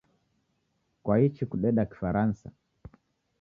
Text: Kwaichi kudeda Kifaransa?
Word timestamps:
Kwaichi 1.03 1.45
kudeda 1.51 1.85
Kifaransa? 1.93 2.47